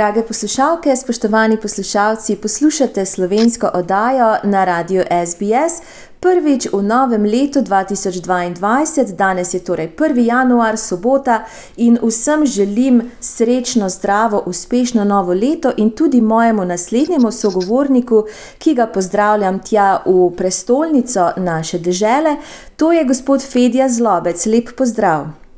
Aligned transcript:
Drage 0.00 0.22
poslušalke, 0.22 0.96
spoštovani 0.96 1.56
poslušalci, 1.56 2.36
poslušate 2.36 3.04
slovensko 3.06 3.70
oddajo 3.74 4.36
na 4.44 4.64
radiju 4.64 5.02
SBS. 5.26 5.82
Prvič 6.20 6.68
v 6.72 6.82
novem 6.82 7.24
letu 7.24 7.60
2022, 7.60 9.12
danes 9.16 9.54
je 9.54 9.60
torej 9.64 9.90
1. 9.96 10.18
januar, 10.18 10.78
sobota, 10.78 11.44
in 11.76 11.98
vsem 12.02 12.46
želim 12.46 13.10
srečno, 13.20 13.88
zdravo, 13.88 14.42
uspešno 14.46 15.04
novo 15.04 15.34
leto, 15.34 15.72
in 15.76 15.90
tudi 15.90 16.20
mojemu 16.20 16.64
naslednjemu 16.64 17.32
sogovorniku, 17.32 18.24
ki 18.58 18.74
ga 18.74 18.86
pozdravljam 18.86 19.58
tja 19.58 20.02
v 20.06 20.30
prestolnico 20.36 21.30
naše 21.36 21.78
države, 21.78 22.36
to 22.76 22.92
je 22.92 23.04
gospod 23.04 23.42
Fedja 23.52 23.88
Zlobec. 23.88 24.46
Lep 24.46 24.68
pozdrav. 24.76 25.49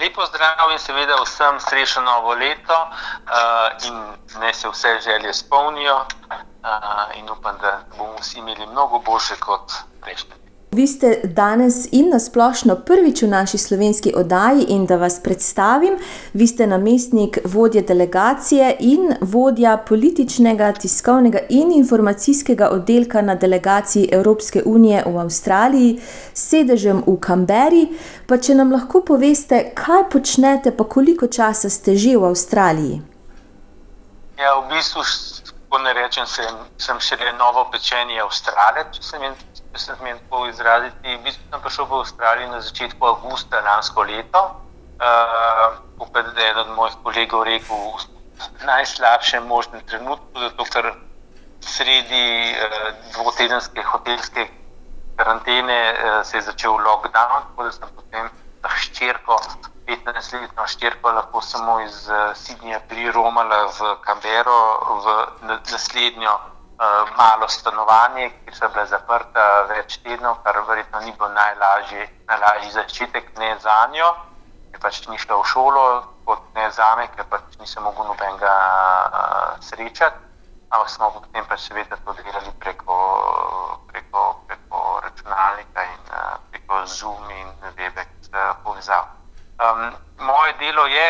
Lepo 0.00 0.24
zdrav 0.26 0.70
in 0.72 0.78
seveda 0.78 1.16
vsem 1.22 1.60
srečno 1.60 2.02
novo 2.02 2.34
leto, 2.34 2.76
uh, 2.82 3.88
in 3.88 3.96
naj 4.40 4.54
se 4.54 4.68
vse 4.68 4.98
želje 5.04 5.30
izpolnijo, 5.30 5.96
uh, 6.30 7.16
in 7.18 7.30
upam, 7.30 7.58
da 7.60 7.80
bomo 7.96 8.16
vsi 8.20 8.38
imeli 8.38 8.66
mnogo 8.66 8.98
boljše 8.98 9.36
kot 9.36 9.72
prejšnji. 10.00 10.49
Vi 10.72 10.86
ste 10.86 11.20
danes 11.24 11.88
in 11.92 12.12
nasplošno 12.12 12.76
prvič 12.86 13.22
v 13.22 13.28
naši 13.28 13.58
slovenski 13.58 14.12
oddaji, 14.16 14.66
in 14.68 14.84
da 14.86 14.96
vas 14.96 15.18
predstavim, 15.22 15.96
vi 16.32 16.46
ste 16.46 16.66
namestnik 16.66 17.38
vodje 17.44 17.82
delegacije 17.82 18.76
in 18.78 19.16
vodja 19.20 19.76
političnega, 19.88 20.72
tiskovnega 20.72 21.38
in 21.48 21.72
informacijskega 21.72 22.68
oddelka 22.68 23.22
na 23.22 23.34
delegaciji 23.34 24.08
Evropske 24.12 24.62
unije 24.66 25.02
v 25.06 25.18
Avstraliji, 25.18 26.00
sedežem 26.34 27.02
v 27.06 27.16
Kamberi. 27.20 27.88
Pa 28.28 28.38
če 28.38 28.54
nam 28.54 28.70
lahko 28.72 29.02
poveste, 29.02 29.72
kaj 29.74 30.06
počnete, 30.12 30.70
pa 30.70 30.84
koliko 30.84 31.26
časa 31.26 31.70
ste 31.70 31.96
že 31.96 32.14
v 32.14 32.30
Avstraliji? 32.30 33.02
Ja, 34.38 34.54
v 34.54 34.70
bistvu, 34.70 35.02
ko 35.68 35.78
ne 35.82 35.98
rečem, 35.98 36.26
sem, 36.26 36.62
sem 36.78 37.00
še 37.02 37.18
le 37.18 37.34
novo 37.42 37.66
pečenje 37.74 38.22
Avstralije, 38.22 38.86
če 38.94 39.02
sem 39.02 39.22
jim 39.22 39.34
če 39.72 39.78
se 39.78 39.96
smem 39.96 40.18
tako 40.18 40.46
izraziti. 40.50 41.16
V 41.16 41.22
bistvu 41.24 41.46
sem 41.50 41.62
prišel 41.62 41.86
v 41.86 42.00
Avstralijo 42.00 42.48
na 42.50 42.60
začetku 42.60 43.06
avgusta 43.06 43.60
lansko 43.66 44.02
leto. 44.08 44.42
Uh, 45.00 45.78
Upam, 46.00 46.26
da 46.34 46.40
je 46.40 46.50
eden 46.50 46.70
od 46.70 46.76
mojih 46.76 46.96
kolegov 47.04 47.44
rekel, 47.44 47.76
v 48.40 48.64
najslabšem 48.66 49.46
možnem 49.46 49.84
trenutku, 49.88 50.32
zato 50.40 50.64
ker 50.72 50.90
sredi 51.64 52.26
uh, 52.52 52.90
dvotedenske 53.14 53.84
hotelske 53.92 54.48
karantene 55.16 55.80
uh, 55.92 56.20
se 56.24 56.36
je 56.36 56.42
začel 56.48 56.76
lockdown, 56.76 57.48
tako 57.48 57.68
da 57.68 57.72
sem 57.72 57.88
potem 57.96 58.30
hčerko, 58.64 59.38
15-letno 59.88 60.66
hčerko, 60.68 61.12
lahko 61.16 61.40
samo 61.40 61.80
iz 61.80 62.08
uh, 62.08 62.32
Sydneyja 62.36 62.80
priromala 62.88 63.66
v 63.72 63.96
Kambero 64.04 64.60
v 65.04 65.06
naslednjo 65.72 66.34
uh, 66.34 66.49
malo 67.16 67.48
stanovanje, 67.48 68.30
ki 68.46 68.54
so 68.56 68.68
bile 68.72 68.86
zaprte 68.88 69.42
več 69.68 69.98
tednov, 70.04 70.38
kar 70.44 70.56
verjetno 70.64 71.00
ni 71.04 71.12
bilo 71.12 71.28
najlažji, 71.28 72.06
najlažji 72.28 72.70
začetek 72.72 73.28
ne 73.38 73.50
za 73.60 73.76
njo, 73.92 74.08
ki 74.72 74.80
pač 74.80 75.02
ni 75.08 75.18
šla 75.18 75.36
v 75.42 75.44
šolo, 75.44 75.84
kot 76.24 76.42
ne 76.54 76.70
za 76.70 76.94
me, 76.96 77.04
ker 77.16 77.26
pač 77.28 77.58
nisem 77.60 77.84
mogel 77.84 78.08
nobenega 78.08 78.54
uh, 78.54 79.60
srečati. 79.60 80.28
Ampak 80.70 80.88
smo 80.88 81.10
potem 81.10 81.44
pač 81.50 81.66
seveda 81.66 81.98
to 82.06 82.14
delali 82.14 82.52
preko, 82.62 82.96
preko, 83.90 84.24
preko 84.46 85.00
računalnika 85.02 85.84
in 85.84 86.02
uh, 86.14 86.38
preko 86.54 86.86
Zoom 86.86 87.30
in 87.34 87.50
Webex 87.76 88.30
uh, 88.30 88.54
povezav. 88.64 89.10
Um, 89.60 89.90
moje 90.22 90.54
delo 90.62 90.86
je, 90.86 91.08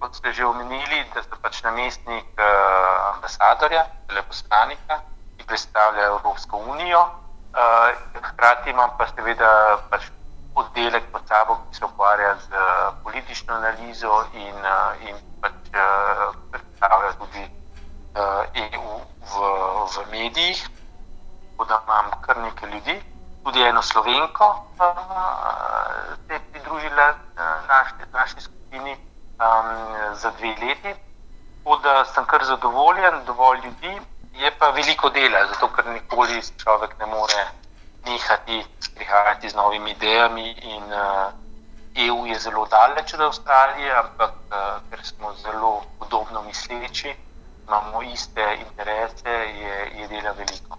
kot 0.00 0.14
ste 0.16 0.32
že 0.32 0.46
omenili, 0.46 1.04
da 1.12 1.26
sem 1.26 1.42
pač 1.42 1.60
namestnik 1.66 2.30
uh, 2.38 3.16
ambasadorja, 3.16 3.84
veleposlanika, 4.08 5.02
predstavlja 5.50 6.06
Evropsko 6.06 6.56
unijo. 6.56 7.02
Uh, 7.50 7.90
hkrati 8.22 8.70
imam 8.70 8.90
pa 8.98 9.08
seveda 9.10 9.50
pač 9.90 10.06
oddelek 10.54 11.08
pod 11.12 11.22
sabo, 11.26 11.56
ki 11.70 11.78
se 11.78 11.84
ukvarja 11.84 12.36
z 12.44 12.52
uh, 12.54 12.94
politično 13.02 13.54
analizo 13.54 14.20
in, 14.34 14.54
uh, 14.54 15.08
in 15.08 15.16
pač, 15.42 15.58
uh, 15.74 16.30
predstavlja 16.52 17.10
tudi 17.18 17.42
uh, 18.14 18.44
EU 18.54 19.00
v, 19.32 19.34
v 19.94 20.06
medijih. 20.12 20.62
Tako 21.50 21.68
da 21.72 21.80
imam 21.86 22.14
kar 22.22 22.38
nekaj 22.38 22.70
ljudi, 22.70 22.96
tudi 23.44 23.66
eno 23.66 23.82
slovenko, 23.82 24.46
uh, 24.78 25.02
se 26.26 26.34
je 26.34 26.40
pridružila 26.52 27.10
uh, 27.10 27.42
naši, 27.68 28.10
naši 28.12 28.46
skupini 28.46 28.94
um, 28.94 30.14
za 30.14 30.30
dve 30.38 30.54
leti. 30.62 30.94
Tako 31.64 31.76
da 31.82 32.04
sem 32.14 32.24
kar 32.24 32.44
zadovoljen, 32.44 33.24
dovolj 33.26 33.58
ljudi, 33.66 33.98
je 34.34 34.50
pa 34.58 34.70
veliko 34.70 35.10
dela, 35.10 35.46
zato 35.46 35.68
ker 35.74 35.86
nikoli 35.86 36.40
človek 36.56 36.98
ne 36.98 37.06
more 37.06 37.42
nehati 38.06 38.64
prihajati 38.94 39.50
z 39.50 39.54
novimi 39.54 39.90
idejami. 39.90 40.50
In, 40.50 40.84
uh, 40.92 41.32
EU 41.94 42.26
je 42.26 42.38
zelo 42.38 42.66
daleč 42.66 43.14
od 43.14 43.20
Avstralije, 43.20 43.92
ampak 43.98 44.30
uh, 44.30 44.56
ker 44.90 45.06
smo 45.06 45.34
zelo 45.34 45.82
podobno 45.98 46.42
misleči, 46.42 47.14
imamo 47.66 48.02
iste 48.02 48.58
interese, 48.68 49.28
je, 49.60 49.90
je 50.00 50.08
dela 50.08 50.32
veliko. 50.32 50.78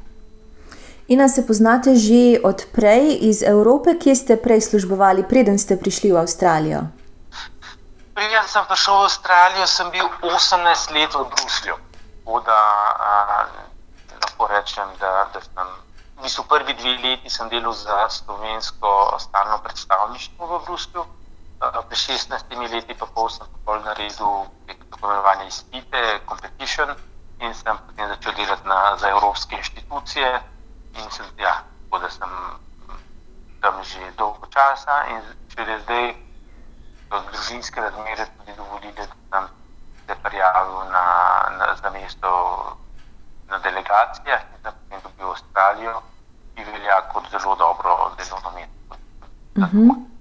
In 1.07 1.29
se 1.29 1.47
poznate 1.47 1.95
že 1.95 2.39
odprej 2.43 3.17
iz 3.21 3.43
Evrope, 3.43 3.99
kje 3.99 4.15
ste 4.15 4.35
prej 4.37 4.61
službovali, 4.61 5.27
preden 5.27 5.59
ste 5.59 5.75
prišli 5.75 6.11
v 6.11 6.17
Avstralijo? 6.17 6.87
Preden 8.15 8.47
sem 8.47 8.63
prišel 8.63 8.95
v 8.95 9.03
Avstralijo, 9.03 9.67
sem 9.67 9.91
bil 9.91 10.07
18 10.23 10.95
let 10.95 11.11
v 11.11 11.27
Bruslju. 11.27 11.75
Da, 12.25 12.59
a, 12.99 13.47
lahko 14.21 14.47
rečem, 14.47 14.87
da, 14.99 15.29
da 15.33 15.41
sem 15.41 15.67
v 16.17 16.21
bistvu 16.21 16.43
prvi 16.45 16.73
dve 16.73 16.93
leti 17.01 17.29
delal 17.49 17.73
za 17.73 18.09
slovensko 18.09 19.17
stalno 19.19 19.57
predstavništvo 19.63 20.45
v 20.45 20.63
Bruslju. 20.65 21.05
Pred 21.59 21.97
16 21.97 22.73
leti 22.73 22.93
pa 22.93 23.05
pol 23.05 23.29
sem 23.29 23.47
pol 23.65 23.81
naredil 23.81 24.45
tako 24.67 25.07
imenovane 25.07 25.47
izpite, 25.47 26.21
competition 26.29 26.89
in 27.39 27.53
sem 27.53 27.77
potem 27.77 28.07
začel 28.07 28.33
delati 28.33 28.67
na, 28.67 28.97
za 28.97 29.09
evropske 29.09 29.55
inštitucije. 29.55 30.41
In 30.93 31.11
sem, 31.11 31.25
ja, 31.37 31.63
tako 31.89 32.03
da 32.03 32.09
sem 32.09 32.29
tam 33.61 33.83
že 33.83 34.11
dolgo 34.17 34.47
časa 34.49 35.05
in 35.09 35.21
šele 35.53 35.79
zdaj 35.79 36.15
družinske 37.09 37.81
razmere 37.81 38.25
tudi 38.37 38.53
dovolili, 38.57 38.93
da 38.93 39.05
sem 39.05 39.60
se 40.11 40.17
prijavil 40.23 40.79
na, 40.95 41.05
na, 41.57 41.65
za 41.81 41.89
mesto 41.89 42.29
na 43.49 43.57
delegacijah 43.65 44.41
in 44.53 44.59
da 44.63 44.71
potem 44.71 44.99
dobil 45.03 45.27
Avstralijo, 45.31 46.01
ki 46.55 46.63
velja 46.63 46.97
kot 47.13 47.23
zelo 47.31 47.55
dobro 47.55 47.91
delovno 48.17 48.49
mesto. 48.55 48.95
Uh 49.55 49.63
-huh. 49.63 50.11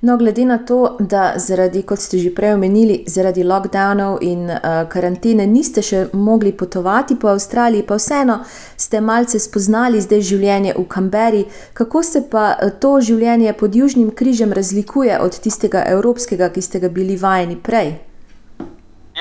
No, 0.00 0.16
glede 0.16 0.44
na 0.44 0.58
to, 0.58 0.96
da 1.00 1.32
zaradi, 1.36 1.82
kot 1.82 1.98
ste 1.98 2.18
že 2.18 2.34
prej 2.34 2.54
omenili, 2.54 3.04
zaradi 3.06 3.44
lockdownov 3.44 4.18
in 4.20 4.50
uh, 4.50 4.58
karantene 4.88 5.46
niste 5.46 5.82
še 5.82 6.08
mogli 6.12 6.52
potovati 6.52 7.16
po 7.16 7.28
Avstraliji, 7.28 7.86
pa 7.86 7.94
vseeno 7.94 8.40
ste 8.76 9.00
malce 9.00 9.38
spoznali 9.38 10.00
zdaj 10.00 10.20
življenje 10.20 10.74
v 10.78 10.84
Kamberi. 10.88 11.44
Kako 11.72 12.02
se 12.02 12.30
pa 12.30 12.54
to 12.80 13.00
življenje 13.00 13.52
pod 13.52 13.74
Južnim 13.74 14.10
križem 14.10 14.52
razlikuje 14.52 15.20
od 15.20 15.40
tistega 15.40 15.84
evropskega, 15.86 16.48
ki 16.48 16.62
ste 16.62 16.80
ga 16.80 16.88
bili 16.88 17.16
vajeni 17.16 17.56
prej? 17.62 18.11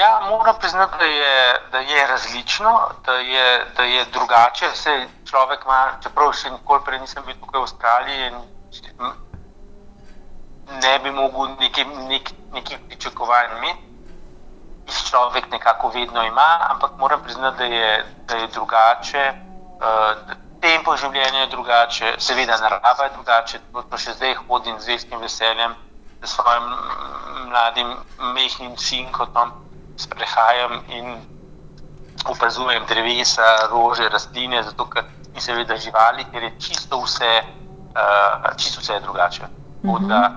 Ja, 0.01 0.21
moram 0.29 0.55
priznati, 0.59 0.97
da 0.99 1.05
je, 1.05 1.61
da 1.71 1.79
je 1.79 2.07
različno, 2.07 2.89
da 3.05 3.13
je, 3.13 3.65
da 3.77 3.83
je 3.83 4.05
drugače. 4.05 4.67
Vse 4.73 5.07
človek 5.29 5.61
ima, 5.65 5.81
čeprav 6.03 6.33
še 6.33 6.49
nikoli 6.49 6.81
prej 6.87 6.99
nisem 7.03 7.27
bil 7.27 7.37
tukaj 7.37 7.59
v 7.59 7.67
Avstraliji. 7.67 8.31
Ne 10.81 10.95
bi 11.03 11.13
mogel 11.13 11.53
nekih 11.61 11.93
nek, 12.09 12.33
nek 12.57 12.73
pričakovanj 12.87 13.53
imeti, 13.59 13.85
jih 14.89 15.05
človek 15.11 15.51
nekako 15.53 15.93
vedno 15.93 16.25
ima, 16.25 16.49
ampak 16.71 16.97
moram 16.97 17.21
priznati, 17.23 17.57
da 17.57 17.65
je, 17.65 17.93
da 18.25 18.41
je 18.41 18.51
drugače. 18.57 19.25
Uh, 19.85 20.35
tempo 20.65 20.97
življenja 20.97 21.45
je 21.45 21.53
drugače, 21.55 22.15
seveda 22.17 22.57
narava 22.57 23.03
je 23.05 23.17
drugače. 23.19 23.65
To 23.77 23.97
še 23.97 24.17
zdaj 24.17 24.39
hodim 24.47 24.81
z 24.81 24.95
velikim 24.95 25.21
veseljem, 25.21 25.77
s 26.23 26.37
svojim 26.39 26.71
mladim, 27.51 27.99
mehkim 28.33 28.77
sinkom 28.77 29.61
sprehajam 30.01 30.81
in 30.89 31.15
opazujem 32.25 32.85
drevesa, 32.89 33.67
rože, 33.71 34.09
rastline, 34.09 34.63
zato 34.63 34.85
ker 34.89 35.05
in 35.33 35.41
seveda 35.41 35.77
živali, 35.77 36.25
ker 36.31 36.43
je 36.43 36.51
čisto 36.59 37.01
vse, 37.01 37.33
uh, 37.95 38.51
čisto 38.57 38.81
vse 38.81 38.99
drugače. 38.99 39.43
Uh 39.83 39.99
-huh. 39.99 40.07
da, 40.07 40.31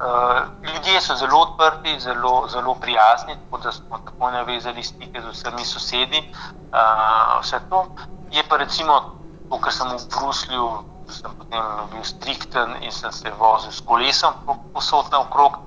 Uh, 0.00 0.48
ljudje 0.64 1.00
so 1.00 1.14
zelo 1.14 1.40
odprti, 1.40 2.00
zelo, 2.00 2.48
zelo 2.48 2.74
prijazni, 2.74 3.34
tako 3.44 3.58
da 3.62 3.72
smo 3.72 3.98
tako 3.98 4.30
navezali 4.30 4.82
stike 4.82 5.20
z 5.20 5.26
vsemi 5.32 5.64
sosedi. 5.64 6.32
Uh, 6.72 7.40
vse 7.40 7.60
to 7.70 7.86
je 8.30 8.42
pa 8.48 8.56
recimo, 8.56 9.20
ko 9.50 9.70
sem 9.70 9.88
v 9.88 10.00
Bruslju, 10.08 10.84
sem 11.08 11.30
potem 11.38 11.62
bil 11.92 12.04
strikten 12.04 12.76
in 12.80 12.92
sem 12.92 13.12
se 13.12 13.30
vozil 13.38 13.72
s 13.72 13.80
kolesom 13.80 14.32
posod 14.72 15.12
naokrog. 15.12 15.58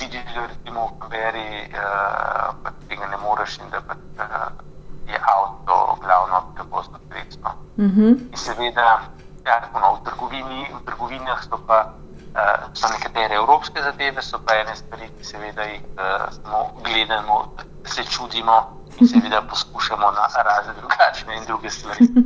Vidiš, 0.00 0.34
da 0.34 0.46
recimo 0.46 0.86
v 0.86 0.98
Kamberi 1.00 1.48
uh, 1.68 2.54
pač 2.62 2.74
tega 2.88 3.06
ne 3.06 3.18
moreš 3.22 3.58
in 3.60 3.70
da 3.70 3.80
pač, 3.80 3.98
uh, 4.18 4.52
je 5.08 5.18
avto 5.34 5.98
glavno 6.00 6.42
prevozno 6.54 6.98
sredstvo. 7.08 7.50
Uh 7.76 7.84
mhm. 7.84 8.00
-huh. 8.00 8.30
In 8.32 8.38
seveda, 8.38 9.00
ja, 9.46 9.56
no, 9.74 9.94
v, 9.94 10.04
trgovini, 10.04 10.66
v 10.72 10.84
trgovinah 10.86 11.42
so 11.44 11.58
pa 11.66 11.92
uh, 12.34 12.72
so 12.74 12.88
nekatere 12.88 13.34
evropske 13.34 13.82
zadeve, 13.82 14.22
so 14.22 14.38
pa 14.46 14.54
ene 14.54 14.76
stvari, 14.76 15.10
ki 15.18 15.24
seveda 15.24 15.62
jih 15.62 15.82
uh, 15.82 16.32
samo 16.32 16.70
gledamo, 16.84 17.52
se 17.84 18.04
čudimo 18.04 18.81
seveda 19.00 19.42
poskušamo 19.50 20.10
na 20.10 20.42
razne 20.42 20.72
drugačne 20.80 21.36
in 21.36 21.44
druge 21.46 21.70
stvari. 21.70 22.08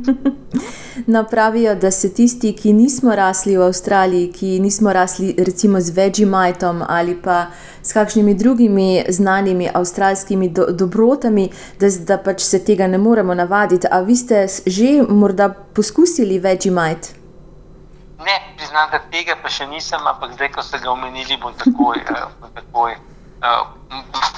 No, 1.07 1.23
pravijo, 1.23 1.75
da 1.75 1.91
se 1.91 2.13
tisti, 2.13 2.55
ki 2.55 2.73
nismo 2.73 3.15
rasli 3.15 3.57
v 3.57 3.61
Avstraliji, 3.61 4.31
ki 4.31 4.59
nismo 4.59 4.93
rasli 4.93 5.35
recimo 5.37 5.81
z 5.81 5.89
Vegemajtom 5.89 6.83
ali 6.87 7.21
pa 7.21 7.45
s 7.81 7.93
kakšnimi 7.93 8.33
drugimi 8.33 9.05
znanimi 9.09 9.69
avstralskimi 9.73 10.49
do 10.49 10.65
dobrotami, 10.69 11.49
da, 11.79 11.87
da 11.89 12.17
pač 12.17 12.41
se 12.41 12.65
tega 12.65 12.87
ne 12.87 12.97
moremo 12.97 13.33
navaditi. 13.33 13.87
A 13.91 13.99
vi 13.99 14.15
ste 14.15 14.47
že 14.65 15.03
morda 15.09 15.49
poskusili 15.49 16.39
Vegemajt? 16.39 17.13
Ne, 18.25 18.35
priznam, 18.57 18.89
da 18.91 18.99
tega 19.11 19.37
pa 19.41 19.49
še 19.49 19.67
nisem, 19.67 20.01
ampak 20.07 20.33
zdaj, 20.33 20.51
ko 20.51 20.63
ste 20.65 20.79
ga 20.83 20.91
omenili, 20.91 21.37
bom 21.37 21.53
takoj, 21.53 22.01
uh, 22.09 22.49
takoj 22.55 22.97
uh, 22.97 23.69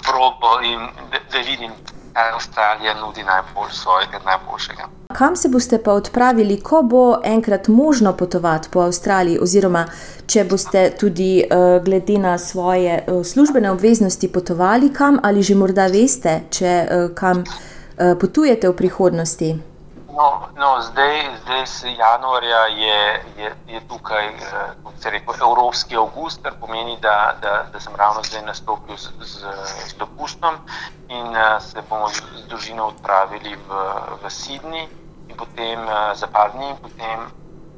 probo 0.03 0.59
in 0.61 0.83
da, 1.11 1.23
da 1.31 1.41
vidim, 1.47 1.71
Avstralija 2.13 2.93
nudi 3.01 3.23
najbolj 3.23 3.71
svojega, 3.71 4.19
najboljšega. 4.25 4.87
Kam 5.13 5.35
se 5.35 5.49
boste 5.49 5.83
pa 5.83 5.93
odpravili, 5.93 6.59
ko 6.61 6.81
bo 6.83 7.19
enkrat 7.23 7.67
možno 7.67 8.13
potovati 8.13 8.69
po 8.71 8.79
Avstraliji, 8.79 9.39
oziroma 9.41 9.85
če 10.27 10.43
boste 10.43 10.91
tudi 10.99 11.43
uh, 11.43 11.83
glede 11.85 12.17
na 12.17 12.37
svoje 12.37 13.03
uh, 13.07 13.25
službene 13.25 13.71
obveznosti 13.71 14.31
potovali 14.31 14.93
kam, 14.93 15.19
ali 15.23 15.43
že 15.43 15.55
morda 15.55 15.87
veste, 15.87 16.41
če 16.49 16.75
uh, 16.85 17.15
kam 17.15 17.43
potujete 18.19 18.69
v 18.69 18.75
prihodnosti? 18.75 19.47
No, 20.19 20.49
no, 20.55 20.81
zdaj, 20.81 21.37
zdaj 21.41 21.65
se 21.65 21.91
januarja 21.91 22.65
je, 22.65 23.23
je, 23.37 23.55
je 23.67 23.87
tukaj 23.87 24.27
eh, 24.27 25.09
rekel, 25.11 25.33
Evropski 25.41 25.95
avgust, 25.95 26.41
kar 26.43 26.53
pomeni, 26.59 26.97
da, 27.01 27.35
da, 27.41 27.63
da 27.71 27.79
sem 27.79 27.95
ravno 27.95 28.23
zdaj 28.23 28.41
nastopil 28.41 28.97
z, 28.97 29.11
z, 29.21 29.47
z 29.87 29.93
dopustom 29.95 30.57
in 31.07 31.27
uh, 31.27 31.61
se 31.63 31.81
bomo 31.89 32.09
z, 32.09 32.19
z 32.35 32.43
družino 32.51 32.87
odpravili 32.87 33.55
v, 33.55 33.79
v 34.23 34.29
Sydney 34.29 34.89
in 35.29 35.37
potem 35.37 35.87
uh, 35.87 36.11
za 36.13 36.27
par 36.27 36.51
dni, 36.51 36.75
potem 36.81 37.23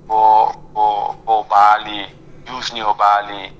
po, 0.08 0.50
po, 0.74 1.14
po 1.26 1.34
obali, 1.46 2.10
južni 2.50 2.82
obali, 2.84 3.54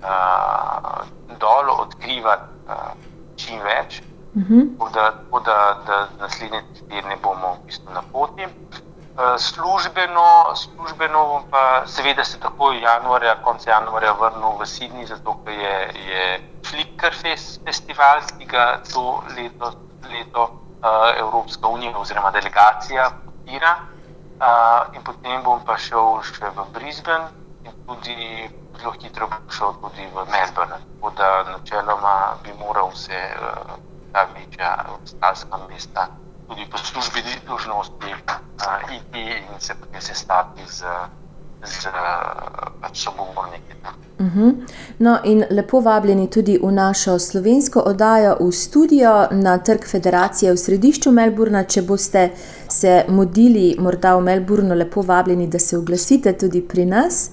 uh, 0.00 1.04
dol 1.36 1.68
odkrivati 1.84 2.48
uh, 2.64 2.96
čim 3.36 3.60
več. 3.60 4.00
-hmm. 4.34 4.78
Tako 4.78 4.90
da, 4.90 5.14
da, 5.44 5.82
da 5.86 6.08
naslednje 6.18 6.62
tedne 6.88 7.16
bomo 7.22 7.54
v 7.54 7.66
bistvu 7.66 7.92
na 7.92 8.02
poti. 8.12 8.46
Eh, 9.12 9.38
službeno, 9.38 10.54
službeno 10.54 11.44
pa 11.50 11.86
seveda 11.86 12.24
se 12.24 12.40
takoj 12.40 12.80
januarja, 12.80 13.42
konec 13.42 13.66
januarja 13.66 14.12
vrnil 14.12 14.56
v 14.58 14.66
Sydney, 14.66 15.06
zato 15.06 15.36
ker 15.44 15.52
je, 15.52 15.92
je 16.08 16.22
Flickr 16.64 17.12
festival, 17.64 18.20
ki 18.38 18.44
ga 18.44 18.80
to 18.92 19.22
leto, 19.36 19.72
leto 20.08 20.42
uh, 20.42 21.18
Evropska 21.18 21.68
unija 21.68 21.98
oziroma 21.98 22.30
delegacija 22.30 23.10
podpira. 23.24 23.76
Uh, 24.40 24.96
in 24.96 25.02
potem 25.04 25.42
bom 25.44 25.60
pa 25.60 25.76
šel 25.76 26.22
še 26.24 26.48
v 26.56 26.64
Brisbane 26.72 27.28
in 27.68 27.72
tudi 27.86 28.48
zelo 28.80 28.92
hitro 28.96 29.28
bom 29.28 29.50
šel 29.50 29.76
tudi 29.82 30.08
v 30.08 30.24
Melbourne. 30.32 30.80
Tako 30.80 31.10
da 31.20 31.42
načeloma 31.52 32.40
bi 32.42 32.56
moral 32.58 32.90
se 32.96 33.20
uh, 33.36 33.91
ta 34.12 34.26
večja 34.34 34.84
avstralska 34.88 35.58
mesta, 35.68 36.08
tudi 36.48 36.66
po 36.70 36.78
službi 36.78 37.20
dolžnosti, 37.46 38.10
uh, 38.26 38.96
iti 38.96 39.20
in 39.20 39.60
se 39.60 39.74
potem 39.74 40.00
sestati 40.00 40.62
z, 40.66 40.84
z 41.64 41.88
pač 42.80 43.04
sogovorniki. 43.04 43.72
Uh. 44.18 44.26
-huh. 44.26 44.54
No, 44.98 45.18
in 45.24 45.44
lepo 45.50 45.80
vabljeni 45.80 46.30
tudi 46.30 46.58
v 46.62 46.72
našo 46.72 47.18
slovensko 47.18 47.80
oddajo 47.80 48.36
v 48.40 48.52
studio 48.52 49.28
na 49.30 49.58
Trg 49.58 49.84
Federacije 49.86 50.52
v 50.52 50.56
središču 50.56 51.10
Melburna. 51.10 51.64
Če 51.64 51.82
boste 51.82 52.30
se 52.68 53.04
modili, 53.08 53.76
morda 53.78 54.16
v 54.16 54.20
Melburnu, 54.20 54.74
lepo 54.74 55.02
vabljeni, 55.02 55.46
da 55.46 55.58
se 55.58 55.78
oglasite 55.78 56.32
tudi 56.32 56.60
pri 56.60 56.86
nas. 56.86 57.30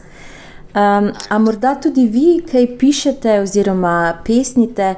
Um, 0.75 1.11
a 1.29 1.39
morda 1.39 1.75
tudi 1.75 2.05
vi, 2.05 2.45
kaj 2.51 2.77
pišete 2.77 3.39
oziroma 3.39 4.13
pesnite? 4.25 4.95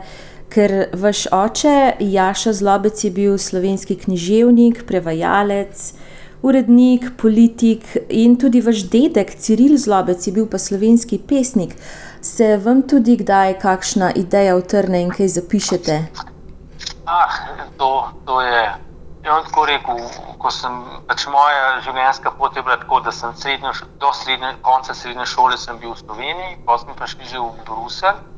Ker 0.52 0.72
vaš 0.94 1.26
oče 1.32 1.94
Jaša 2.00 2.54
Zlobec 2.54 3.04
je 3.04 3.12
bil 3.12 3.38
slovenski 3.38 3.96
književnik, 3.96 4.84
prevajalec, 4.88 5.94
urednik, 6.42 7.12
politik 7.22 7.86
in 8.10 8.36
tudi 8.40 8.62
vaš 8.62 8.84
dedek 8.92 9.32
Ciril 9.40 9.78
Zlobec 9.78 10.28
je 10.28 10.34
bil 10.34 10.50
pa 10.52 10.60
slovenski 10.60 11.22
pesnik. 11.28 11.76
Se 12.22 12.58
vam 12.58 12.82
tudi 12.82 13.16
kdaj 13.18 13.60
kakšna 13.60 14.12
ideja 14.16 14.58
utrne 14.58 15.02
in 15.02 15.10
kaj 15.10 15.28
zapišete? 15.38 15.98
Ah, 17.06 17.40
to, 17.78 18.12
to 18.26 18.42
je. 18.42 18.64
Ja, 19.22 19.38
tako 19.46 19.66
rekel, 19.70 20.00
ko 20.42 20.50
sem 20.50 20.78
pač 21.06 21.28
moja 21.30 21.78
življenjska 21.86 22.32
pot 22.40 22.56
je 22.58 22.64
bila 22.66 22.80
tako, 22.82 23.04
da 23.06 23.12
sem 23.14 23.36
srednjo, 23.38 23.74
do 24.02 24.10
srednje, 24.18 24.56
konca 24.66 24.96
srednje 24.98 25.28
šole 25.30 25.58
bil 25.80 25.94
v 25.94 25.98
Sloveniji, 26.00 26.58
potem 26.66 26.98
pa 26.98 27.08
šli 27.08 27.30
že 27.30 27.38
v 27.38 27.66
Bruselj. 27.68 28.31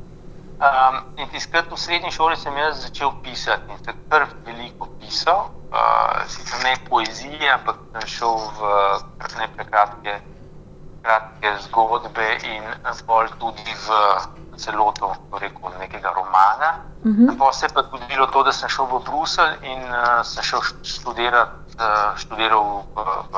Um, 0.64 1.02
in 1.20 1.28
tiskrat 1.28 1.68
v 1.68 1.76
srednji 1.76 2.10
šoli 2.16 2.36
sem 2.40 2.56
jaz 2.56 2.78
začel 2.86 3.10
pisati 3.22 3.68
in 3.72 3.80
sem 3.84 3.98
kar 4.08 4.24
veliko 4.46 4.88
pisal, 5.00 5.50
uh, 5.68 6.22
sicer 6.24 6.62
ne 6.64 6.72
poezije, 6.88 7.50
ampak 7.52 7.82
sem 7.92 8.06
šel 8.14 8.38
v 8.56 8.70
ne 9.38 9.48
prekratke 9.56 10.14
kratke 11.04 11.52
zgodbe 11.66 12.28
in 12.48 12.64
bolj 13.06 13.28
tudi 13.40 13.74
v 13.86 13.98
celoto 14.56 15.14
rekel, 15.40 15.72
nekega 15.78 16.12
romana. 16.16 16.80
Uh 17.04 17.10
mhm. 17.10 17.28
-huh. 17.28 17.52
Se 17.52 17.66
je 17.66 17.74
pa 17.74 17.82
zgodilo 17.82 18.26
to, 18.26 18.42
da 18.42 18.52
sem 18.52 18.68
šel 18.68 18.86
v 18.86 19.04
Bruselj 19.04 19.54
in 19.62 19.82
uh, 19.82 20.22
sem 20.22 20.42
šel 20.42 20.60
študirati 20.82 21.64
študiral 22.16 22.86
v, 22.94 22.96
v 23.30 23.34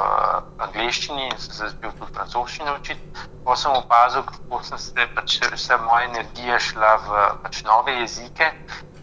angleščini 0.60 1.28
in 1.30 1.38
sem 1.40 1.52
se 1.52 1.68
začel 1.70 1.92
tudi 1.96 2.12
francoščino 2.12 2.74
učiti. 2.76 3.00
Potem 3.44 3.62
sem 3.62 3.72
opazil, 3.72 4.24
kako 4.28 4.60
sem 4.62 4.78
se 4.78 5.06
pač 5.14 5.38
vse 5.52 5.78
moja 5.84 6.08
energija 6.10 6.58
šla 6.60 6.92
v 7.06 7.22
pač 7.44 7.62
nove 7.64 7.94
jezike 8.00 8.50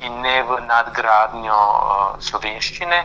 in 0.04 0.22
ne 0.22 0.36
v 0.44 0.60
nadgradnjo 0.68 1.56
uh, 1.56 2.20
slovenščine. 2.20 3.00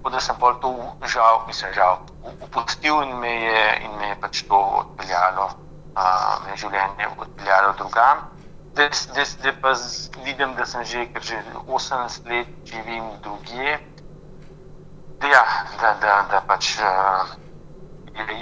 Tako 0.00 0.12
da 0.12 0.20
sem 0.20 0.36
pol 0.40 0.56
to 0.60 0.72
žal, 1.08 1.44
mislim, 1.46 1.72
žal, 1.76 2.00
upustil 2.40 3.02
in 3.04 3.16
me 3.20 3.32
je, 3.44 3.64
in 3.84 3.96
me 4.00 4.12
je 4.12 4.20
pač 4.20 4.44
to 4.48 4.60
odpeljalo, 4.84 5.48
uh, 5.96 6.44
me 6.44 6.56
je 6.56 6.60
življenje 6.66 7.08
odpeljalo 7.16 7.72
drugam. 7.80 8.28
Zdaj 8.74 9.54
pa 9.60 9.72
vidim, 10.24 10.54
da 10.54 10.66
sem 10.66 10.84
že, 10.84 11.08
že 11.20 11.42
18 11.66 12.30
let 12.30 12.48
živim 12.64 13.04
drugje. 13.22 13.80
Ja, 15.20 15.44
da, 15.80 15.94
da, 16.00 16.26
da 16.30 16.40
pač 16.46 16.78
uh, 16.80 17.28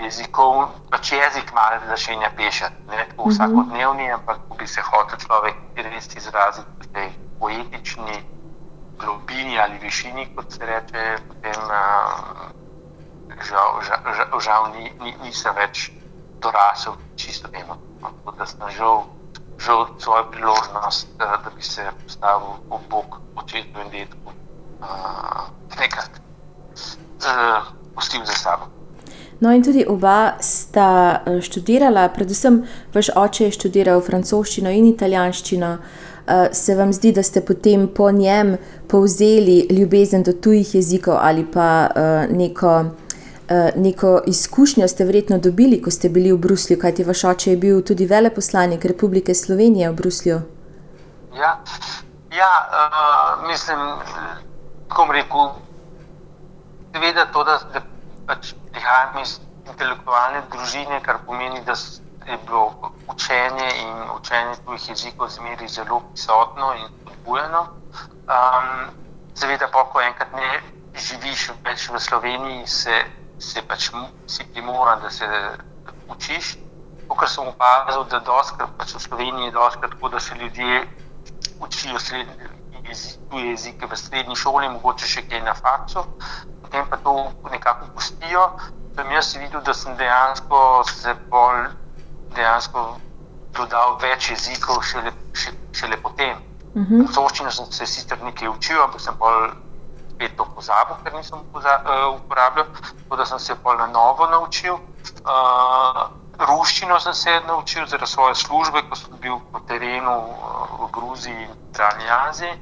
jezikov, 0.05 0.69
pač 0.91 1.13
jezik 1.13 1.53
malo 1.53 1.81
začenja 1.89 2.31
pešati. 2.37 2.77
Ne 2.89 3.09
tako 3.09 3.23
mhm. 3.23 3.31
vsakodnevni, 3.31 4.13
ampak 4.13 4.39
ko 4.49 4.57
bi 4.57 4.67
se 4.67 4.83
hotel 4.83 5.19
človek 5.19 5.57
res 5.77 6.07
izraziti 6.15 6.71
v 6.81 6.87
tej 6.93 7.09
poetični 7.41 8.17
globini 8.99 9.59
ali 9.59 9.79
višini, 9.79 10.35
kot 10.35 10.53
se 10.53 10.67
reče, 10.67 11.19
potem 11.29 11.63
uh, 11.67 12.51
žal, 13.43 13.83
žal, 13.83 14.01
žal, 14.15 14.41
žal 14.41 14.63
ni, 14.75 14.93
ni, 15.01 15.15
nisem 15.23 15.55
več 15.55 15.91
dorasel 16.43 16.99
čisto 17.17 17.49
temu. 17.49 17.75
Tako 18.03 18.37
da 18.39 18.47
sem 18.47 18.71
žal, 18.75 19.07
žal 19.69 19.87
svojo 19.99 20.25
priložnost, 20.33 21.09
uh, 21.15 21.45
da 21.45 21.51
bi 21.57 21.63
se 21.63 21.83
postavil 22.05 22.49
v 22.71 22.81
bok 22.91 23.21
očetu 23.37 23.81
in 23.85 23.91
detku. 23.93 24.33
Nekako 25.81 26.19
uh, 26.19 27.63
pustil 27.95 28.25
za 28.25 28.33
sabo. 28.33 28.65
No, 29.41 29.53
in 29.53 29.63
tudi 29.63 29.85
oba 29.89 30.33
sta 30.41 31.21
eh, 31.27 31.41
študirala, 31.41 32.09
predvsem 32.09 32.65
vaš 32.95 33.11
oče 33.15 33.45
je 33.45 33.55
študiral 33.55 34.01
francoščino 34.03 34.71
in 34.71 34.87
italijanščino. 34.87 35.77
Se 36.53 36.75
vam 36.75 36.91
zdi, 36.93 37.13
da 37.17 37.23
ste 37.23 37.41
potem 37.41 37.87
po 37.95 38.11
njem 38.11 38.57
povzeli 38.89 39.67
ljubezen 39.71 40.23
do 40.23 40.33
tujih 40.33 40.75
jezikov 40.75 41.17
ali 41.23 41.47
pa 41.53 41.89
neko 42.29 42.73
Eh, 42.75 43.08
neko 43.77 44.21
izkušnjo 44.27 44.89
ste 44.89 45.05
verjetno 45.05 45.39
dobili, 45.39 45.83
ko 45.83 45.91
ste 45.91 46.09
bili 46.09 46.33
v 46.33 46.39
Bruslju, 46.39 46.79
kajti 46.81 47.05
vaš 47.05 47.25
oče 47.25 47.51
je 47.51 47.57
bil 47.57 47.83
tudi 47.83 48.07
veleposlanik 48.07 48.85
Republike 48.85 49.35
Slovenije 49.35 49.91
v 49.91 49.95
Bruslju. 49.95 50.41
Ja, 51.39 51.61
ja 52.37 52.53
uh, 52.69 53.49
mislim, 53.49 53.79
kako 54.89 55.07
bom 55.07 55.15
rekel, 55.15 55.49
seveda 56.93 57.27
to, 57.33 57.45
da, 57.45 57.59
da 57.73 57.81
pač 58.27 58.53
prihajam 58.73 59.23
iz 59.23 59.39
intelektualne 59.69 60.43
družine, 60.53 61.01
kar 61.03 61.19
pomeni, 61.27 61.61
da 61.65 61.75
je 62.29 62.39
bilo 62.47 62.93
učenje 63.09 63.69
in 63.83 64.11
učenje 64.21 64.57
tujih 64.65 64.89
jezikov 64.89 65.29
zmeri 65.29 65.69
zelo 65.69 66.01
prisotno 66.13 66.75
in 66.75 66.89
spodbujeno. 67.01 67.63
Um, 68.29 68.91
seveda 69.35 69.69
pa, 69.73 69.85
ko 69.93 70.01
enkrat 70.01 70.33
ne 70.37 70.61
živiš 70.99 71.51
več 71.65 71.89
v 71.89 72.01
Sloveniji, 72.01 72.67
se 72.67 73.01
se 73.39 73.63
pač 73.63 73.91
si 74.27 74.45
primoran, 74.53 75.01
da 75.03 75.11
se 75.11 75.27
učiš. 76.09 76.57
Kar 77.19 77.29
sem 77.29 77.47
opazil, 77.49 78.05
da 78.05 78.19
doskrat, 78.21 78.71
pač 78.79 78.95
v 78.95 79.01
Sloveniji 79.01 79.49
je 79.49 79.53
doskrat 79.53 79.91
tako, 79.91 80.09
da 80.09 80.21
se 80.21 80.35
ljudje 80.35 80.89
učijo 81.61 81.99
tuje 83.31 83.51
jezike 83.51 83.87
v 83.87 83.97
srednji 83.97 84.37
šoli, 84.37 84.69
mogoče 84.69 85.07
še 85.07 85.25
kaj 85.29 85.43
na 85.45 85.55
faksu, 85.55 86.05
potem 86.63 86.87
pa 86.89 86.97
to 86.97 87.33
nekako 87.51 87.89
pustijo. 87.95 88.45
Sem 88.97 89.11
jaz 89.13 89.35
videl, 89.37 89.63
da 89.63 89.75
sem 89.75 89.97
dejansko 89.97 90.85
se 90.91 91.15
bolj 91.31 91.69
dejansko 92.35 92.85
dodal 93.57 93.99
več 94.03 94.31
jezikov 94.31 94.83
šele, 94.83 95.13
šele 95.73 95.97
potem. 96.03 96.37
Uh 96.75 96.83
-huh. 96.83 97.07
Francoščino 97.07 97.51
sem 97.51 97.73
se 97.73 97.87
sicer 97.87 98.23
nekaj 98.23 98.49
učil, 98.49 98.83
ampak 98.83 99.01
sem 99.01 99.15
bolj 99.19 99.51
spet 100.19 100.35
to 100.35 100.45
pozabil, 100.51 100.99
ker 101.05 101.15
nisem 101.15 101.39
uh, 101.39 102.19
uporabljal, 102.19 102.67
tako 102.75 103.17
da 103.17 103.25
sem 103.27 103.39
se 103.39 103.55
pol 103.55 103.79
na 103.79 103.87
novo 103.87 104.27
naučil. 104.27 104.75
Uh, 105.23 106.11
ruščino 106.39 106.99
sem 107.01 107.15
se 107.15 107.41
naučil 107.47 107.87
zaradi 107.87 108.11
svoje 108.11 108.35
službe, 108.35 108.83
ko 108.91 108.99
sem 108.99 109.15
bil 109.23 109.39
po 109.53 109.63
terenu 109.71 110.17
uh, 110.19 110.75
v 110.83 110.91
Gruziji 110.91 111.47
in 111.47 111.55
Centralni 111.71 112.11
Aziji. 112.11 112.59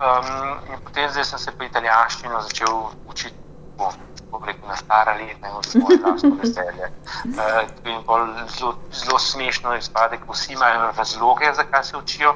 Um, 0.00 0.56
in 0.72 0.80
potem 0.80 1.12
sem 1.12 1.38
se 1.38 1.52
pa 1.52 1.68
italijanščino 1.68 2.40
začel 2.48 2.88
učiti. 3.06 3.36
Po, 3.76 3.92
Rekel, 4.34 4.66
na 4.66 4.74
stara 4.76 5.12
leta, 5.14 5.46
na 5.46 5.62
svoje 5.62 5.98
vlastno 6.02 6.34
veselje. 6.42 6.88
Uh, 7.36 8.48
zelo, 8.48 8.74
zelo 8.90 9.18
smešno 9.18 9.74
je, 9.74 9.80
da 9.94 10.08
vsi 10.32 10.52
imajo 10.52 10.90
razloge, 10.96 11.52
zakaj 11.54 11.84
se 11.84 11.96
učijo, 11.96 12.34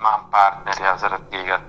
imam 0.00 0.20
partnerja 0.30 0.96
zaradi 0.96 1.24
tega. 1.30 1.60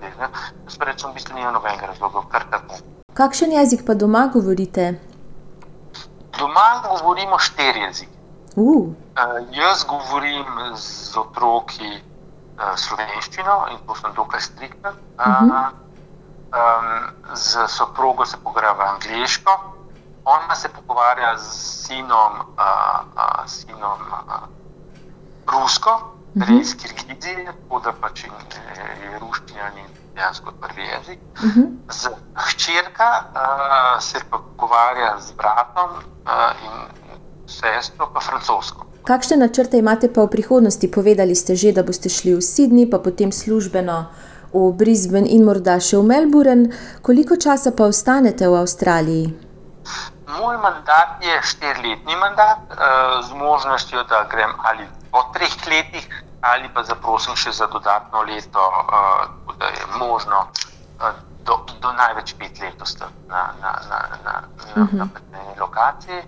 Jaz 0.66 0.78
pa 0.80 0.86
rečem, 0.86 1.12
v 1.12 1.14
bistvu 1.20 1.36
ni 1.36 1.44
nobenega 1.44 1.92
razloga, 1.92 2.24
kar 2.32 2.48
tako. 2.52 2.80
Kakšen 3.14 3.52
jezik 3.52 3.84
pa 3.86 3.94
doma 3.94 4.30
govorite? 4.32 4.96
Doma 6.40 6.68
govorimo 6.88 7.40
štiri 7.40 7.84
jezike. 7.88 8.16
Uh. 8.56 8.88
Uh, 9.16 9.40
jaz 9.52 9.84
govorim 9.88 10.48
z 10.76 11.18
otroki 11.18 11.92
uh, 11.92 12.76
slovenščino 12.76 13.58
in 13.72 13.84
to 13.88 13.96
sem 14.00 14.16
dokaj 14.16 14.42
striktna. 14.42 14.90
Uh, 14.92 15.28
uh 15.28 15.44
-huh. 15.44 15.72
um, 16.56 17.36
z 17.36 17.68
soprogo 17.68 18.26
se 18.26 18.38
pogovarjam 18.44 18.80
angliško, 18.80 19.52
ona 20.26 20.56
se 20.56 20.70
pogovarja 20.70 21.38
z 21.38 21.48
sinom, 21.84 22.34
uh, 22.56 23.00
uh, 23.16 23.46
sinom 23.46 24.00
uh, 24.12 24.48
rusko. 25.48 26.21
Res, 26.36 26.76
mhm. 26.76 26.80
kirgizije, 26.80 27.46
tako 27.46 27.80
da 27.80 27.92
pač 28.02 28.24
je 28.24 29.20
ruščina 29.20 29.72
in 29.78 29.88
dejansko 30.16 30.54
prvi 30.62 30.82
jezik. 30.82 31.20
Uh. 31.36 31.44
-huh. 31.44 31.68
Z 31.90 32.10
hčerka 32.36 33.10
uh, 33.20 34.04
se 34.04 34.20
pa 34.30 34.38
pogovarja 34.38 35.20
z 35.20 35.32
bratom 35.32 35.90
uh, 35.90 36.32
in 36.64 36.72
sestro, 37.48 38.10
pa 38.14 38.20
francosko. 38.20 38.86
Kakšne 39.04 39.38
načrte 39.38 39.78
imate 39.78 40.14
pa 40.14 40.22
v 40.22 40.28
prihodnosti? 40.28 40.92
Povedali 40.92 41.36
ste 41.36 41.56
že, 41.56 41.72
da 41.72 41.84
boste 41.84 42.10
šli 42.10 42.36
v 42.36 42.42
Sydney, 42.42 42.90
pa 42.92 43.00
potem 43.00 43.32
službeno 43.32 44.06
v 44.54 44.72
Brisbane 44.74 45.28
in 45.28 45.44
morda 45.44 45.80
še 45.80 45.98
v 45.98 46.04
Melbourne. 46.04 46.70
Koliko 47.02 47.36
časa 47.36 47.72
pa 47.72 47.84
ostanete 47.84 48.48
v 48.48 48.56
Avstraliji? 48.56 49.34
Moj 50.40 50.58
mandat 50.58 51.20
je 51.20 51.36
štiriletni 51.44 52.16
mandat 52.16 52.60
uh, 52.72 53.26
z 53.28 53.34
možnostjo, 53.34 54.04
da 54.04 54.28
grem 54.32 54.54
ali 54.64 54.88
po 55.12 55.24
treh 55.34 55.56
letih, 55.68 56.08
ali 56.42 56.70
pa 56.74 56.84
zaprosim 56.84 57.36
še 57.36 57.52
za 57.52 57.68
dodatno 57.68 58.24
leto, 58.24 58.62
uh, 58.62 59.56
da 59.60 59.68
je 59.68 59.86
možno 60.00 60.48
uh, 60.48 61.14
do, 61.46 61.60
do 61.82 61.92
največ 61.94 62.34
pet 62.40 62.60
let 62.60 62.82
ostati 62.82 63.28
na, 63.28 63.54
na, 63.62 63.72
na, 63.90 64.00
na, 64.26 64.34
na, 64.76 64.86
na 65.32 65.40
eni 65.44 65.60
lokaciji. 65.60 66.24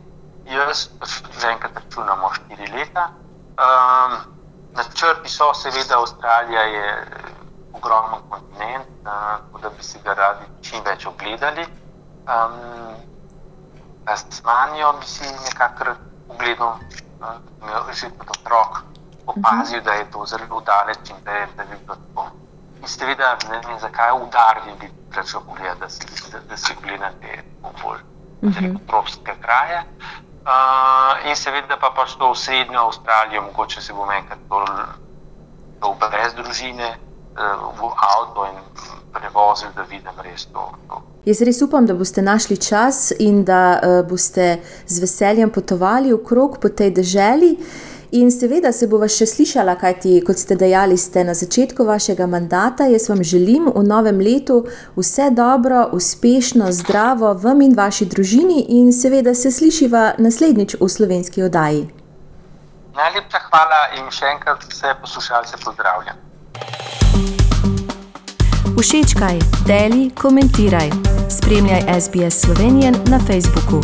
Jaz 0.45 0.89
zaenkrat 1.39 1.75
računamo 1.75 2.29
štiri 2.33 2.67
leta. 2.75 3.09
Um, 3.55 4.17
Načrti 4.73 5.29
so, 5.29 5.51
seveda, 5.53 5.99
Avstralija 6.01 6.61
je 6.61 6.87
ogromen 7.77 8.23
kontinent, 8.29 8.89
uh, 9.05 9.61
da 9.61 9.69
bi 9.69 9.83
si 9.83 9.99
ga 10.03 10.13
radi 10.17 10.45
čim 10.65 10.81
več 10.85 11.05
ogledali. 11.05 11.65
Um, 12.25 12.95
Tasmanijo 14.05 14.93
bi 14.99 15.05
si 15.05 15.29
nekako 15.45 15.93
ogledal 16.29 16.79
že 17.93 18.09
kot 18.17 18.37
otrok 18.37 18.83
opazil, 19.25 19.81
da 19.81 19.93
je 19.93 20.11
to 20.11 20.25
zelo 20.25 20.61
daleč 20.61 21.09
in 21.09 21.23
da 21.23 21.31
je, 21.31 21.47
da 21.55 21.63
je 21.63 21.77
bilo 21.85 21.95
tako. 21.95 22.29
In 22.81 22.87
seveda, 22.87 23.37
ne 23.49 23.61
vem, 23.67 23.79
zakaj 23.79 24.11
udarili 24.11 24.75
bi 24.79 24.91
začel 25.15 25.41
pogledati, 25.41 25.79
da 25.79 25.89
si, 25.89 26.31
da, 26.31 26.39
da 26.39 26.57
si 26.57 26.75
gledate 26.81 27.43
bolj 27.83 27.99
evropske 28.41 29.31
uh 29.31 29.37
-huh. 29.37 29.41
kraje. 29.41 29.83
Uh, 30.43 31.29
in 31.29 31.35
seveda 31.35 31.77
pa 31.77 31.89
pač 31.95 32.15
to 32.15 32.31
v 32.31 32.35
srednjo 32.35 32.79
Avstralijo, 32.79 33.41
mogoče 33.41 33.81
se 33.81 33.93
bom 33.93 34.11
enkrat 34.11 34.39
to 35.79 35.95
brez 35.99 36.33
družine, 36.33 36.97
uh, 37.39 37.79
v 37.79 37.91
avto 37.95 38.45
in 38.45 38.59
prevozil, 39.13 39.71
da 39.75 39.81
vidim 39.81 40.19
res 40.19 40.45
to. 40.45 40.71
to. 40.87 41.12
Jaz 41.23 41.39
res 41.41 41.61
upam, 41.63 41.85
da 41.87 41.93
boste 41.95 42.21
našli 42.21 42.57
čas 42.57 43.13
in 43.19 43.45
da 43.47 43.79
uh, 43.79 44.01
boste 44.07 44.57
z 44.87 44.99
veseljem 44.99 45.49
potovali 45.55 46.11
okrog 46.13 46.57
po 46.59 46.69
tej 46.69 46.91
državi. 46.91 47.55
In 48.19 48.27
seveda 48.31 48.73
se 48.75 48.89
bova 48.91 49.07
še 49.07 49.25
slišala, 49.25 49.77
kajti, 49.79 50.17
kot 50.27 50.37
ste 50.37 50.57
dejali, 50.59 50.97
ste 50.99 51.23
na 51.23 51.33
začetku 51.33 51.85
vašega 51.87 52.27
mandata. 52.27 52.89
Jaz 52.91 53.07
vam 53.09 53.23
želim 53.23 53.71
v 53.71 53.85
novem 53.87 54.19
letu 54.19 54.65
vse 54.97 55.29
dobro, 55.31 55.87
uspešno, 55.95 56.67
zdravo 56.75 57.31
vam 57.33 57.63
in 57.63 57.73
vaši 57.73 58.05
družini, 58.05 58.59
in 58.75 58.91
seveda 58.93 59.33
se 59.33 59.51
slišiva 59.51 60.19
naslednjič 60.19 60.75
v 60.81 60.91
slovenski 60.91 61.47
oddaji. 61.47 61.87
Najlepša 62.99 63.43
hvala 63.47 63.81
in 63.95 64.11
še 64.11 64.27
enkrat 64.35 64.67
vse 64.67 64.91
poslušalce 65.01 65.63
pozdravljam. 65.63 66.19
Všečkaj, 68.81 69.39
deli, 69.67 70.09
komentiraj. 70.09 70.89
Spremljaj 71.29 72.01
SBS 72.01 72.41
Slovenijo 72.41 72.91
na 73.09 73.19
Facebooku. 73.19 73.81